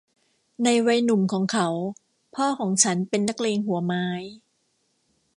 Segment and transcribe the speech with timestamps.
[0.63, 1.67] ในวัยหนุ่มของเขา
[2.35, 4.05] พ่อของฉันเป็นนักเลงหัวไม้